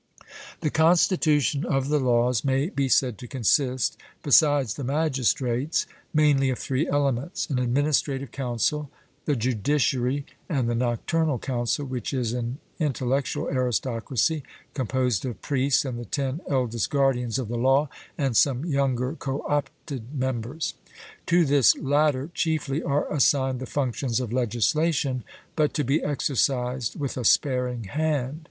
The 0.61 0.71
constitution 0.71 1.63
of 1.63 1.89
the 1.89 1.99
Laws 1.99 2.43
may 2.43 2.69
be 2.69 2.89
said 2.89 3.19
to 3.19 3.27
consist, 3.27 3.97
besides 4.23 4.73
the 4.73 4.83
magistrates, 4.83 5.85
mainly 6.11 6.49
of 6.49 6.57
three 6.57 6.87
elements, 6.87 7.45
an 7.51 7.59
administrative 7.59 8.31
Council, 8.31 8.89
the 9.25 9.35
judiciary, 9.35 10.25
and 10.49 10.67
the 10.67 10.73
Nocturnal 10.73 11.37
Council, 11.37 11.85
which 11.85 12.15
is 12.15 12.33
an 12.33 12.57
intellectual 12.79 13.47
aristocracy, 13.49 14.41
composed 14.73 15.23
of 15.23 15.39
priests 15.43 15.85
and 15.85 15.99
the 15.99 16.05
ten 16.05 16.41
eldest 16.49 16.89
guardians 16.89 17.37
of 17.37 17.47
the 17.47 17.55
law 17.55 17.87
and 18.17 18.35
some 18.35 18.65
younger 18.65 19.13
co 19.13 19.45
opted 19.47 20.15
members. 20.17 20.73
To 21.27 21.45
this 21.45 21.77
latter 21.77 22.31
chiefly 22.33 22.81
are 22.81 23.07
assigned 23.13 23.59
the 23.59 23.67
functions 23.67 24.19
of 24.19 24.33
legislation, 24.33 25.23
but 25.55 25.75
to 25.75 25.83
be 25.83 26.01
exercised 26.01 26.99
with 26.99 27.17
a 27.17 27.23
sparing 27.23 27.83
hand. 27.83 28.39